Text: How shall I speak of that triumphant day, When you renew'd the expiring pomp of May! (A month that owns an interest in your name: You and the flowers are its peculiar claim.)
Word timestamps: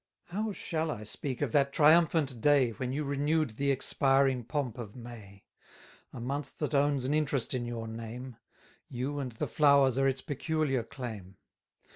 How 0.29 0.51
shall 0.51 0.89
I 0.89 1.03
speak 1.03 1.43
of 1.43 1.51
that 1.51 1.71
triumphant 1.71 2.41
day, 2.41 2.71
When 2.71 2.91
you 2.91 3.03
renew'd 3.03 3.51
the 3.51 3.69
expiring 3.69 4.43
pomp 4.43 4.79
of 4.79 4.95
May! 4.95 5.43
(A 6.11 6.19
month 6.19 6.57
that 6.57 6.73
owns 6.73 7.05
an 7.05 7.13
interest 7.13 7.53
in 7.53 7.65
your 7.67 7.87
name: 7.87 8.37
You 8.89 9.19
and 9.19 9.33
the 9.33 9.47
flowers 9.47 9.99
are 9.99 10.07
its 10.07 10.21
peculiar 10.21 10.81
claim.) 10.81 11.37